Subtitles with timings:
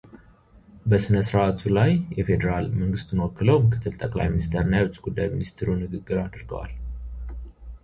[0.91, 6.73] በሥነ ሥርዓቱ ላይ የፌደራል መንግሥቱን ወክለው ምክትል ጠቅላይ ሚኒስትር እና የውጭ ጉዳይ ሚኒስትሩ ንግግር አድርገዋል።